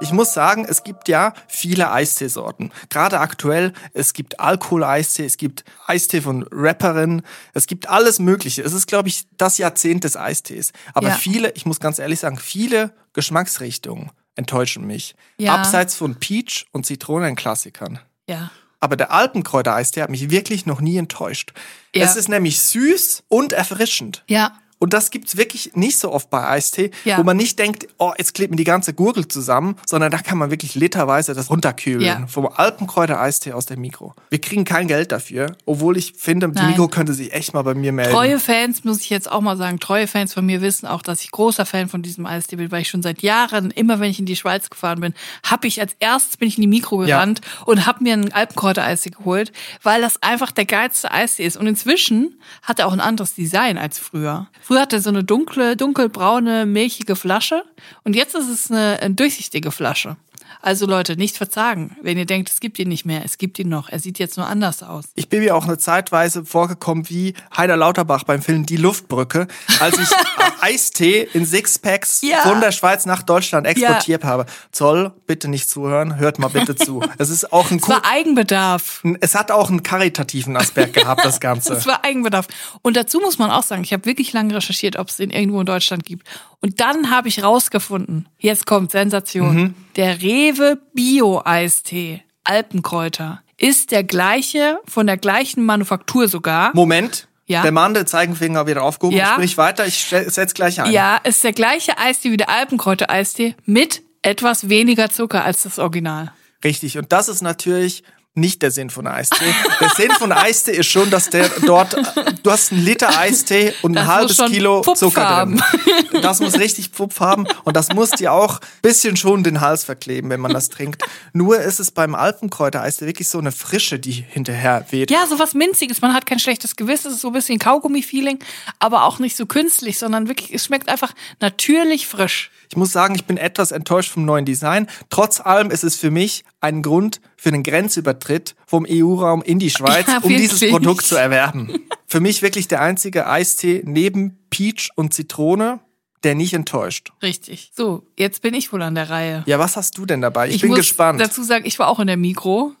[0.00, 2.70] Ich muss sagen, es gibt ja viele Eisteesorten.
[2.88, 8.62] Gerade aktuell, es gibt Alkohol-Eistee, es gibt Eistee von Rapperinnen, es gibt alles Mögliche.
[8.62, 10.72] Es ist, glaube ich, das Jahrzehnt des Eistees.
[10.94, 11.14] Aber Ja.
[11.14, 15.14] viele, ich muss ganz ehrlich sagen, viele Geschmacksrichtungen enttäuschen mich.
[15.36, 15.54] Ja.
[15.56, 17.98] Abseits von Peach und Zitronenklassikern.
[18.28, 18.50] Ja.
[18.80, 21.52] Aber der Alpenkräuter-Eistee hat mich wirklich noch nie enttäuscht.
[21.94, 22.04] Ja.
[22.04, 24.24] Es ist nämlich süß und erfrischend.
[24.28, 24.52] Ja.
[24.78, 27.18] Und das gibt's wirklich nicht so oft bei Eistee, Ja.
[27.18, 30.38] wo man nicht denkt, oh, jetzt klebt mir die ganze Gurgel zusammen, sondern da kann
[30.38, 32.00] man wirklich literweise das runterkühlen.
[32.02, 32.26] Ja.
[32.28, 34.14] Vom Alpenkräuter-Eistee aus der Mikro.
[34.30, 36.68] Wir kriegen kein Geld dafür, obwohl ich finde, die Nein.
[36.68, 38.12] Mikro könnte sich echt mal bei mir melden.
[38.12, 41.22] Treue Fans, muss ich jetzt auch mal sagen, treue Fans von mir wissen auch, dass
[41.22, 44.18] ich großer Fan von diesem Eistee bin, weil ich schon seit Jahren, immer wenn ich
[44.20, 45.14] in die Schweiz gefahren bin,
[45.44, 47.16] habe ich als erstes bin ich in die Mikro Ja.
[47.16, 51.56] gerannt und habe mir einen Alpenkräuter-Eistee geholt, weil das einfach der geilste Eistee ist.
[51.56, 54.48] Und inzwischen hat er auch ein anderes Design als früher.
[54.68, 57.62] Früher hatte er so eine dunkle, dunkelbraune, milchige Flasche
[58.04, 60.18] und jetzt ist es eine, eine durchsichtige Flasche.
[60.60, 63.22] Also Leute, nicht verzagen, wenn ihr denkt, es gibt ihn nicht mehr.
[63.24, 63.88] Es gibt ihn noch.
[63.88, 65.06] Er sieht jetzt nur anders aus.
[65.14, 69.48] Ich bin mir auch eine Zeitweise vorgekommen wie Heider Lauterbach beim Film Die Luftbrücke,
[69.80, 70.08] als ich
[70.68, 72.38] Eistee in Sixpacks Ja.
[72.42, 74.46] von der Schweiz nach Deutschland exportiert habe.
[74.72, 77.02] Zoll, bitte nicht zuhören, hört mal bitte zu.
[77.18, 79.02] Es ist auch ein Es war Eigenbedarf.
[79.20, 81.72] Es hat auch einen karitativen Aspekt gehabt, das Ganze.
[81.74, 82.46] Das war Eigenbedarf.
[82.82, 85.60] Und dazu muss man auch sagen, ich habe wirklich lange recherchiert, ob es den irgendwo
[85.60, 86.26] in Deutschland gibt.
[86.60, 89.74] Und dann habe ich rausgefunden, jetzt kommt Sensation, Mhm.
[89.96, 96.70] der Rewe Bio-Eistee, Alpenkräuter, ist der gleiche, von der gleichen Manufaktur sogar.
[96.74, 97.27] Moment.
[97.48, 97.62] Ja.
[97.62, 99.16] Der Mann, der Zeigenfinger wieder aufgehoben.
[99.16, 99.32] Ja.
[99.32, 100.92] Sprich weiter, ich setz gleich ein.
[100.92, 106.30] Ja, ist der gleiche Eistee wie der Alpenkräuter-Eistee mit etwas weniger Zucker als das Original.
[106.62, 106.98] Richtig.
[106.98, 108.04] Und das ist natürlich
[108.40, 109.54] nicht der Sinn von Eistee.
[109.80, 111.96] Der Sinn von Eistee ist schon, dass der dort,
[112.42, 115.56] du hast einen Liter Eistee und ein Das muss halbes Kilo Pfupf Zucker haben.
[115.56, 116.22] drin.
[116.22, 120.30] Das muss richtig Pfupf haben und das muss dir auch bisschen schon den Hals verkleben,
[120.30, 121.02] wenn man das trinkt.
[121.32, 125.10] Nur ist es beim Alpenkräuter-Eistee wirklich so eine Frische, die hinterher weht.
[125.10, 126.00] Ja, so was Minziges.
[126.00, 127.08] Man hat kein schlechtes Gewissen.
[127.08, 128.38] Es ist so ein bisschen Kaugummi-Feeling,
[128.78, 132.50] aber auch nicht so künstlich, sondern wirklich, es schmeckt einfach natürlich frisch.
[132.70, 134.88] Ich muss sagen, ich bin etwas enttäuscht vom neuen Design.
[135.10, 139.70] Trotz allem ist es für mich ein Grund für einen Grenzübertritt vom EU-Raum in die
[139.70, 140.68] Schweiz, Ja, um dieses.
[140.70, 141.72] Produkt zu erwerben.
[142.06, 145.78] für mich wirklich der einzige Eistee neben Peach und Zitrone,
[146.24, 147.12] der nicht enttäuscht.
[147.22, 147.70] Richtig.
[147.76, 149.44] So, jetzt bin ich wohl an der Reihe.
[149.46, 150.48] Ja, was hast du denn dabei?
[150.50, 151.20] Ich, bin muss gespannt.
[151.20, 152.72] dazu sagen, ich war auch in der Mikro.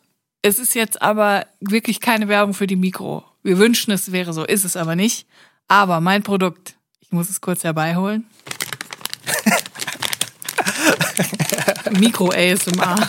[0.42, 3.24] Es ist jetzt aber wirklich keine Werbung für die Mikro.
[3.44, 5.26] Wir wünschen, es wäre so, ist es aber nicht.
[5.68, 8.26] Aber mein Produkt, ich muss es kurz herbeiholen.
[11.98, 12.96] Mikro ASMR.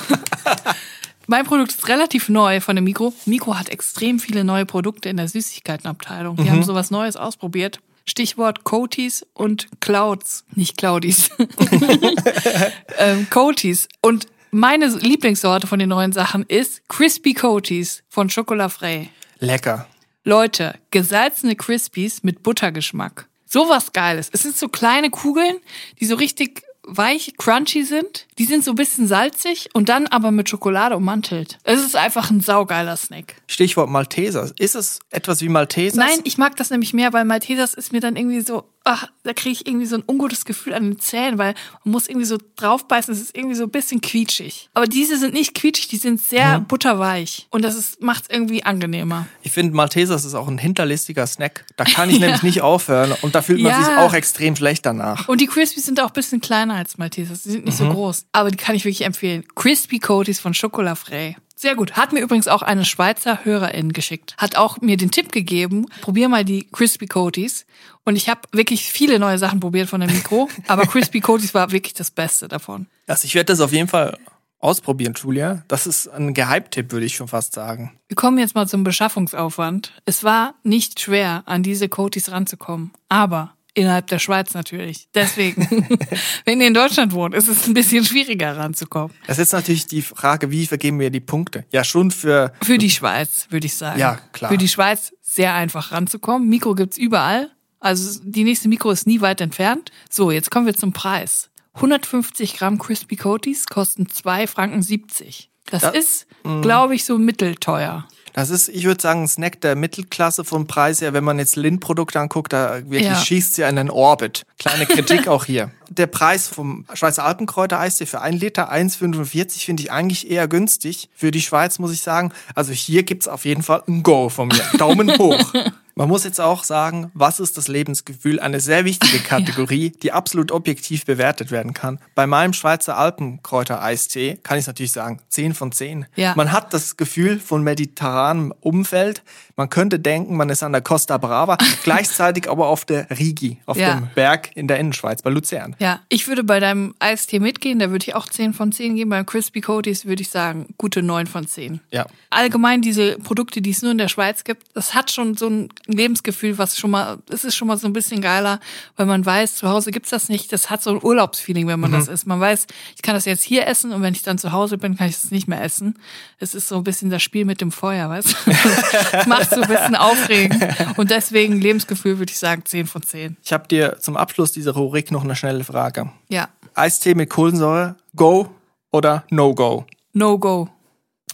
[1.30, 3.14] Mein Produkt ist relativ neu von der Mikro.
[3.28, 6.38] Mikro hat extrem viele neue Produkte in der Süßigkeitenabteilung.
[6.38, 7.80] Die haben sowas Neues ausprobiert.
[8.06, 10.44] Stichwort Coaties und Clouds.
[10.56, 11.30] Nicht Cloudies.
[12.98, 13.88] ähm, Coaties.
[14.02, 19.10] Und meine Lieblingssorte von den neuen Sachen ist Crispy Coaties von Chocolat Frey.
[19.38, 19.86] Lecker.
[20.24, 23.28] Leute, gesalzene Crispies mit Buttergeschmack.
[23.46, 24.32] Sowas Geiles.
[24.34, 25.58] Es sind so kleine Kugeln,
[26.00, 28.26] die so richtig weich, crunchy sind.
[28.40, 31.58] Die sind so ein bisschen salzig und dann aber mit Schokolade ummantelt.
[31.64, 33.36] Es ist einfach ein saugeiler Snack.
[33.48, 34.50] Stichwort Malteser.
[34.58, 35.98] Ist es etwas wie Maltesers?
[35.98, 39.34] Nein, ich mag das nämlich mehr, weil Maltesers ist mir dann irgendwie so, ach, da
[39.34, 42.38] kriege ich irgendwie so ein ungutes Gefühl an den Zähnen, weil man muss irgendwie so
[42.56, 44.70] draufbeißen, es ist irgendwie so ein bisschen quietschig.
[44.74, 49.28] Aber diese sind nicht quietschig, die sind sehr butterweich und das macht es irgendwie angenehmer.
[49.44, 51.66] Ich finde, Maltesers ist auch ein hinterlistiger Snack.
[51.76, 53.84] Da kann ich nämlich nicht aufhören und da fühlt man Ja.
[53.84, 55.28] sich auch extrem schlecht danach.
[55.28, 57.44] Und die Crispies sind auch ein bisschen kleiner als Maltesers.
[57.44, 58.26] Die sind nicht so groß.
[58.32, 59.44] Aber die kann ich wirklich empfehlen.
[59.56, 61.36] Crispy Coaties von Chocolat Frey.
[61.56, 61.94] Sehr gut.
[61.94, 64.34] Hat mir übrigens auch eine Schweizer Hörerin geschickt.
[64.38, 67.66] Hat auch mir den Tipp gegeben, probier mal die Crispy Coaties.
[68.06, 70.48] Und ich habe wirklich viele neue Sachen probiert von der Mikro.
[70.68, 72.88] aber Crispy Coaties war wirklich das Beste davon.
[73.08, 74.18] Also ich werde das auf jeden Fall
[74.60, 75.64] ausprobieren, Julia.
[75.68, 78.00] Das ist ein Geheimtipp, würde ich schon fast sagen.
[78.08, 79.92] Wir kommen jetzt mal zum Beschaffungsaufwand.
[80.06, 82.92] Es war nicht schwer, an diese Coaties ranzukommen.
[83.10, 85.08] Aber innerhalb der Schweiz natürlich.
[85.14, 85.88] Deswegen,
[86.46, 89.16] wenn ihr in Deutschland wohnt, ist es ein bisschen schwieriger ranzukommen.
[89.28, 91.66] Das ist jetzt natürlich die Frage, wie vergeben wir die Punkte?
[91.72, 94.00] Ja, schon für Für die Schweiz, würde ich sagen.
[94.00, 94.52] Ja, klar.
[94.52, 96.50] Für die Schweiz sehr einfach ranzukommen.
[96.50, 97.52] Mikro gibt's überall.
[97.80, 99.92] Also die nächste Mikro ist nie weit entfernt.
[100.10, 101.50] So, jetzt kommen wir zum Preis.
[101.76, 105.50] 150 Gramm Crispy Coaties kosten 2 Franken 70.
[105.70, 106.26] Das Da- ist,
[106.62, 108.06] glaube ich, so mittelteuer.
[108.34, 111.14] Das ist, ich würde sagen, ein Snack der Mittelklasse vom Preis her.
[111.14, 113.16] Wenn man jetzt Lind-Produkte anguckt, da wirklich Ja.
[113.16, 114.44] schießt sie in den Orbit.
[114.58, 115.72] Kleine Kritik auch hier.
[115.90, 121.10] Der Preis vom Schweizer Alpenkräuter-Eistee für ein Liter 1,45 finde ich eigentlich eher günstig.
[121.16, 124.50] Für die Schweiz muss ich sagen, also hier gibt's auf jeden Fall ein Go von
[124.50, 124.64] mir.
[124.78, 125.54] Daumen hoch.
[126.00, 128.40] Man muss jetzt auch sagen, was ist das Lebensgefühl?
[128.40, 132.00] Eine sehr wichtige Kategorie, die absolut objektiv bewertet werden kann.
[132.16, 136.06] Bei meinem Schweizer Alpenkräuter-Eistee kann ich natürlich sagen, 10 von 10.
[136.16, 136.36] Ja.
[136.38, 139.24] Man hat das Gefühl von mediterranem Umfeld.
[139.60, 143.76] Man könnte denken, man ist an der Costa Brava, gleichzeitig aber auf der Rigi, auf
[143.76, 143.96] Ja.
[143.96, 145.76] dem Berg in der Innenschweiz, bei Luzern.
[145.80, 149.10] Ja, ich würde bei deinem Eistee mitgehen, da würde ich auch 10 von 10 geben.
[149.10, 151.82] Beim Crispy Coaties würde ich sagen, gute 9 von 10.
[151.92, 152.06] Ja.
[152.30, 155.68] Allgemein diese Produkte, die es nur in der Schweiz gibt, das hat schon so ein
[155.88, 158.62] Lebensgefühl, was schon mal, es ist schon mal so ein bisschen geiler,
[158.96, 160.54] weil man weiß, zu Hause gibt's das nicht.
[160.54, 162.28] Das hat so ein Urlaubsfeeling, wenn man das isst.
[162.28, 164.96] Man weiß, ich kann das jetzt hier essen und wenn ich dann zu Hause bin,
[164.96, 166.00] kann ich das nicht mehr essen.
[166.40, 168.52] Es ist so ein bisschen das Spiel mit dem Feuer, weißt du?
[169.50, 170.64] macht so ein bisschen aufregend.
[170.98, 173.38] Und deswegen Lebensgefühl würde ich sagen 10 von 10.
[173.44, 176.10] Ich habe dir zum Abschluss dieser Rubrik noch eine schnelle Frage.
[176.30, 176.50] Ja.
[176.74, 178.50] Eistee mit Kohlensäure, Go
[178.92, 179.86] oder No Go?
[180.14, 180.70] No go.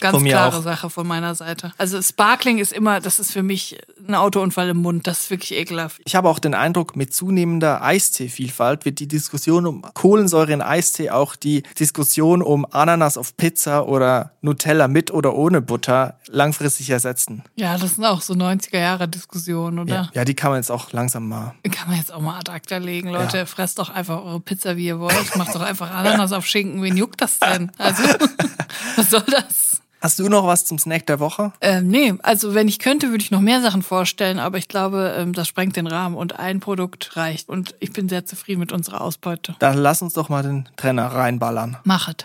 [0.00, 0.62] Ganz klare auch.
[0.62, 1.72] Sache von meiner Seite.
[1.78, 5.06] Also Sparkling ist immer, das ist für mich ein Autounfall im Mund.
[5.06, 6.00] Das ist wirklich ekelhaft.
[6.04, 11.10] Ich habe auch den Eindruck, mit zunehmender Eisteevielfalt wird die Diskussion um Kohlensäure in Eistee
[11.10, 17.42] auch die Diskussion um Ananas auf Pizza oder Nutella mit oder ohne Butter langfristig ersetzen.
[17.56, 19.94] Ja, das sind auch so 90er Jahre Diskussionen, oder?
[19.94, 21.54] Ja, ja die kann man jetzt auch langsam mal.
[21.70, 23.38] Kann man jetzt auch mal ad acta legen, Leute.
[23.38, 23.46] Ja.
[23.46, 25.36] Fresst doch einfach eure Pizza, wie ihr wollt.
[25.36, 26.82] Macht doch einfach Ananas auf Schinken.
[26.82, 27.70] Wen juckt das denn?
[27.78, 28.02] Also,
[28.96, 29.65] was soll das?
[30.06, 31.52] Hast du noch was zum Snack der Woche?
[31.60, 35.16] Ähm, nee, also wenn ich könnte, würde ich noch mehr Sachen vorstellen, aber ich glaube,
[35.18, 37.48] ähm, das sprengt den Rahmen und ein Produkt reicht.
[37.48, 39.56] Und ich bin sehr zufrieden mit unserer Ausbeute.
[39.58, 41.78] Dann lass uns doch mal den Trenner reinballern.
[41.82, 42.24] Machet.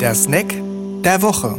[0.00, 0.52] Der Snack
[1.04, 1.56] der Woche.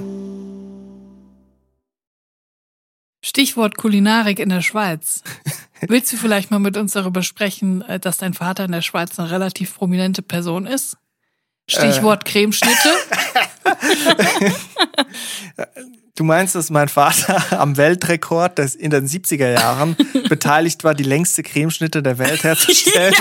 [3.24, 5.24] Stichwort Kulinarik in der Schweiz.
[5.88, 9.18] Willst du vielleicht mal mit uns darüber sprechen, äh, dass dein Vater in der Schweiz
[9.18, 10.98] eine relativ prominente Person ist?
[11.68, 12.90] Stichwort Cremeschnitte.
[16.16, 19.98] Du meinst, dass mein Vater am Weltrekord des in den 70er Jahren
[20.30, 23.14] beteiligt war, die längste Cremeschnitte der Welt herzustellen?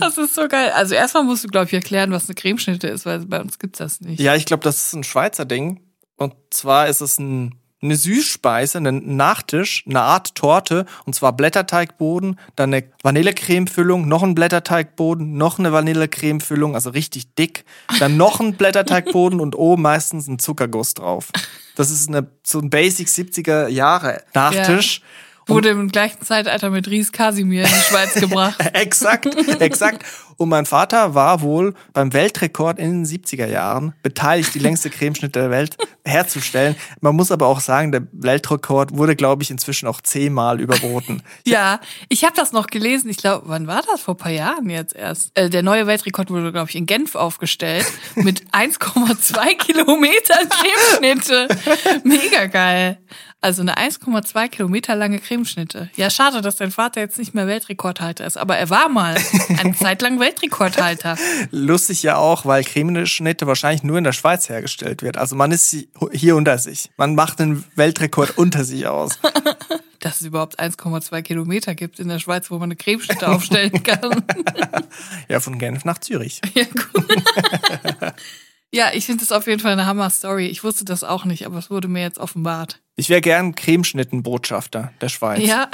[0.00, 0.70] Das ist so geil.
[0.70, 3.78] Also erstmal musst du, glaube ich, erklären, was eine Cremeschnitte ist, weil bei uns gibt's
[3.78, 4.20] das nicht.
[4.20, 5.80] Ja, ich glaube, das ist ein Schweizer Ding.
[6.16, 12.38] Und zwar ist es ein eine Süßspeise, einen Nachtisch, eine Art Torte, und zwar Blätterteigboden,
[12.56, 17.64] dann eine Vanillecremefüllung, noch ein Blätterteigboden, noch eine Vanillecremefüllung, also richtig dick,
[17.98, 21.30] dann noch ein Blätterteigboden und oben meistens ein Zuckerguss drauf.
[21.76, 25.00] Das ist eine, so ein Basic 70er Jahre Nachtisch.
[25.00, 25.04] Ja.
[25.48, 28.58] Wurde im gleichen Zeitalter mit Ries Casimir in die Schweiz gebracht.
[28.72, 29.26] exakt,
[29.60, 30.04] exakt.
[30.38, 35.40] Und mein Vater war wohl beim Weltrekord in den 70er Jahren beteiligt, die längste Cremeschnitte
[35.40, 36.76] der Welt herzustellen.
[37.00, 41.22] Man muss aber auch sagen, der Weltrekord wurde, glaube ich, inzwischen auch zehnmal überboten.
[41.46, 41.80] ja,
[42.10, 43.08] ich habe das noch gelesen.
[43.08, 44.02] Ich glaube, wann war das?
[44.02, 45.30] Vor ein paar Jahren jetzt erst.
[45.38, 51.48] Äh, der neue Weltrekord wurde, glaube ich, in Genf aufgestellt mit 1,2 Kilometern Cremeschnitte.
[52.04, 52.98] Mega geil.
[53.42, 55.90] Also eine 1,2 Kilometer lange Cremeschnitte.
[55.96, 59.16] Ja, schade, dass dein Vater jetzt nicht mehr Weltrekordhalter ist, aber er war mal
[59.58, 61.16] eine Zeit lang Weltrekordhalter.
[61.50, 65.16] Lustig ja auch, weil Cremeschnitte wahrscheinlich nur in der Schweiz hergestellt wird.
[65.16, 65.76] Also man ist
[66.12, 66.90] hier unter sich.
[66.96, 69.18] Man macht den Weltrekord unter sich aus.
[70.00, 74.24] Dass es überhaupt 1,2 Kilometer gibt in der Schweiz, wo man eine Cremeschnitte aufstellen kann.
[75.28, 76.40] ja, von Genf nach Zürich.
[76.54, 77.06] Ja, gut.
[78.76, 80.48] Ja, ich finde das auf jeden Fall eine Hammer-Story.
[80.48, 82.82] Ich wusste das auch nicht, aber es wurde mir jetzt offenbart.
[82.94, 85.40] Ich wäre gern Cremeschnittenbotschafter der Schweiz.
[85.46, 85.70] Ja.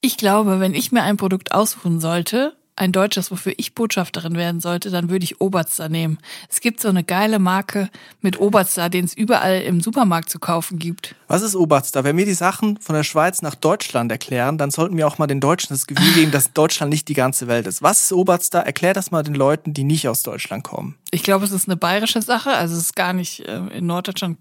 [0.00, 4.60] Ich glaube, wenn ich mir ein Produkt aussuchen sollte, ein deutsches, wofür ich Botschafterin werden
[4.60, 6.18] sollte, dann würde ich Oberster nehmen.
[6.48, 10.78] Es gibt so eine geile Marke mit Oberster, den es überall im Supermarkt zu kaufen
[10.78, 11.14] gibt.
[11.28, 12.04] Was ist Oberster?
[12.04, 15.26] Wenn wir die Sachen von der Schweiz nach Deutschland erklären, dann sollten wir auch mal
[15.26, 17.82] den Deutschen das Gefühl geben, dass Deutschland nicht die ganze Welt ist.
[17.82, 18.60] Was ist Oberster?
[18.60, 20.96] Erklär das mal den Leuten, die nicht aus Deutschland kommen.
[21.10, 22.50] Ich glaube, es ist eine bayerische Sache.
[22.50, 24.38] Also es ist gar nicht äh, in Norddeutschland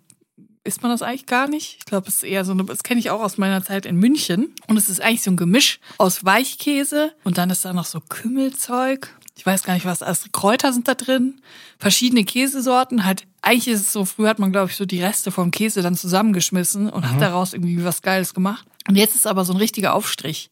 [0.64, 1.78] isst man das eigentlich gar nicht.
[1.80, 3.98] Ich glaube, es ist eher so eine, das kenne ich auch aus meiner Zeit in
[3.98, 4.54] München.
[4.68, 8.00] Und es ist eigentlich so ein Gemisch aus Weichkäse und dann ist da noch so
[8.00, 9.16] Kümmelzeug.
[9.36, 11.42] Ich weiß gar nicht, was, also Kräuter sind da drin,
[11.80, 13.06] verschiedene Käsesorten.
[13.06, 15.82] Halt, eigentlich ist es so, früher hat man, glaube ich, so die Reste vom Käse
[15.82, 17.10] dann zusammengeschmissen und mhm.
[17.10, 18.66] hat daraus irgendwie was Geiles gemacht.
[18.88, 20.52] Und jetzt ist aber so ein richtiger Aufstrich.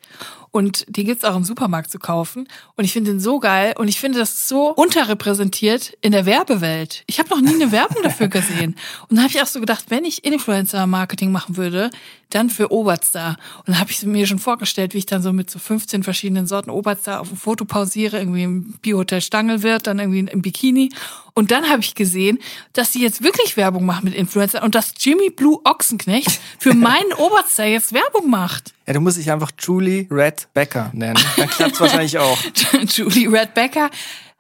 [0.52, 2.48] Und den gibt's auch im Supermarkt zu kaufen.
[2.76, 3.74] Und ich finde den so geil.
[3.78, 7.04] Und ich finde das so unterrepräsentiert in der Werbewelt.
[7.08, 8.76] Ich habe noch nie eine Werbung dafür gesehen.
[9.08, 11.92] Und dann habe ich auch so gedacht, wenn ich Influencer-Marketing machen würde,
[12.30, 13.38] dann für Oberstar.
[13.60, 16.48] Und dann habe ich mir schon vorgestellt, wie ich dann so mit so 15 verschiedenen
[16.48, 20.92] Sorten Oberstar auf dem Foto pausiere, irgendwie im Biohotel Stangel wird, dann irgendwie im Bikini.
[21.34, 22.40] Und dann habe ich gesehen,
[22.74, 27.14] dass sie jetzt wirklich Werbung machen mit Influencern und dass Jimmy Blue Ochsenknecht für meinen
[27.18, 28.74] Oberstar jetzt Werbung macht.
[28.90, 31.24] Ja, du musst dich einfach Julie Red Becker nennen.
[31.38, 32.40] Dann klappt's wahrscheinlich auch.
[32.88, 33.92] Julie Red Becker.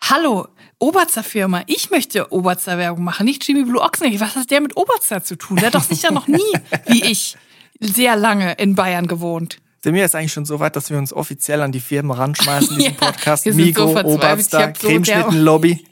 [0.01, 0.47] Hallo,
[0.79, 1.61] Oberster Firma.
[1.67, 4.19] Ich möchte Oberster Werbung machen, nicht Jimmy Blue Ochsenknecht.
[4.21, 5.57] Was hat der mit Oberster zu tun?
[5.57, 6.39] Der hat doch sicher noch nie,
[6.87, 7.37] wie ich,
[7.79, 9.59] sehr lange in Bayern gewohnt.
[9.81, 12.77] Sind wir jetzt eigentlich schon so weit, dass wir uns offiziell an die Firmen ranschmeißen,
[12.77, 13.45] diesen ja, Podcast?
[13.45, 15.85] Migo, so Oberster, so Cremeschnittenlobby.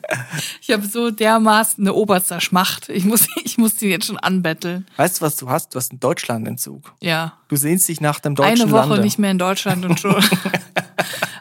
[0.60, 2.90] ich habe so dermaßen eine Oberster-Schmacht.
[2.90, 4.86] Ich muss, ich muss die jetzt schon anbetteln.
[4.96, 5.74] Weißt du, was du hast?
[5.74, 6.92] Du hast einen Deutschlandentzug.
[7.00, 7.38] Ja.
[7.48, 9.02] Du sehnst dich nach dem deutschen Eine Woche Lande.
[9.02, 10.16] nicht mehr in Deutschland und schon.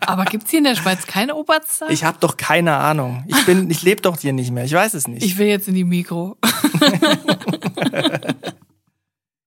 [0.02, 1.90] Aber gibt's hier in der Schweiz keine Oberster?
[1.90, 3.24] Ich habe doch keine Ahnung.
[3.28, 4.66] Ich bin, ich lebe doch hier nicht mehr.
[4.66, 5.24] Ich weiß es nicht.
[5.24, 6.38] Ich will jetzt in die Mikro.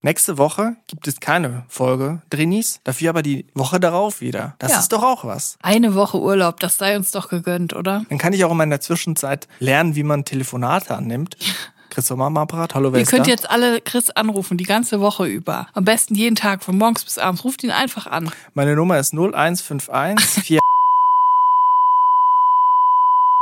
[0.05, 4.55] Nächste Woche gibt es keine Folge Drinis, dafür aber die Woche darauf wieder.
[4.59, 4.79] Das ja.
[4.81, 5.57] ist doch auch was.
[5.62, 8.05] Eine Woche Urlaub, das sei uns doch gegönnt, oder?
[8.11, 11.38] Dann kann ich auch immer in der Zwischenzeit lernen, wie man Telefonate annimmt.
[11.88, 12.75] Chris Sommer am Apparat.
[12.75, 13.31] Hallo, wer Ihr könnt da?
[13.31, 15.69] jetzt alle Chris anrufen, die ganze Woche über.
[15.73, 17.43] Am besten jeden Tag, von morgens bis abends.
[17.45, 18.31] Ruft ihn einfach an.
[18.53, 20.61] Meine Nummer ist 0151 4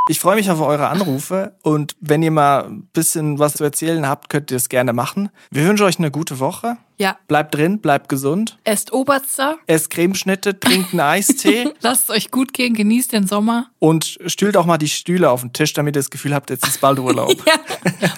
[0.09, 4.05] Ich freue mich auf eure Anrufe und wenn ihr mal ein bisschen was zu erzählen
[4.05, 5.29] habt, könnt ihr es gerne machen.
[5.49, 6.75] Wir wünschen euch eine gute Woche.
[6.97, 7.17] Ja.
[7.29, 8.57] Bleibt drin, bleibt gesund.
[8.65, 9.57] Esst Oberster.
[9.65, 11.71] Esst Cremeschnitte, trinkt einen Eistee.
[11.79, 13.67] Lasst euch gut gehen, genießt den Sommer.
[13.79, 16.67] Und stühlt auch mal die Stühle auf den Tisch, damit ihr das Gefühl habt, jetzt
[16.67, 17.33] ist bald Urlaub.
[17.47, 17.53] ja.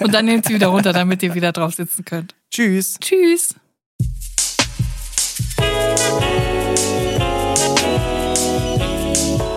[0.00, 2.34] Und dann nehmt sie wieder runter, damit ihr wieder drauf sitzen könnt.
[2.50, 2.98] Tschüss.
[2.98, 3.54] Tschüss.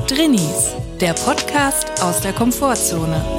[0.08, 3.39] Drinnies der Podcast aus der Komfortzone.